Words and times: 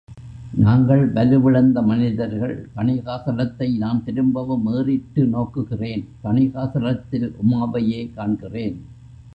நாங்கள் 0.55 1.11
வலுவிழந்த 1.11 1.81
மனிதர்கள்! 1.81 2.69
தணிகாசலத்தை 2.75 3.77
நான் 3.77 4.03
திரும்பவும் 4.03 4.73
ஏறிட்டு 4.73 5.27
நோக்குகிறேன்.தணிகாசலத்தில் 5.27 7.35
உமாவையே 7.43 8.11
காண்கிறேன். 8.17 8.85